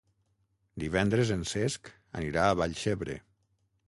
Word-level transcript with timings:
Divendres 0.83 1.33
en 1.35 1.43
Cesc 1.51 1.91
anirà 2.21 2.47
a 2.47 2.57
Vallcebre. 2.63 3.19